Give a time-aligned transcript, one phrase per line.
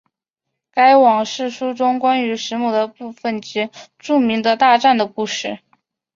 [0.71, 3.69] 该往世书中关于时母的部分即
[3.99, 5.59] 著名的大战的故事。